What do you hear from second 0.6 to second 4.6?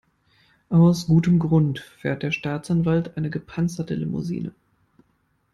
Aus gutem Grund fährt der Staatsanwalt eine gepanzerte Limousine.